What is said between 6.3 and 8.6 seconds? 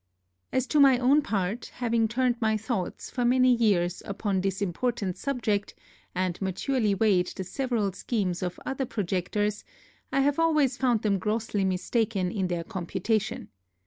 maturely weighed the several schemes of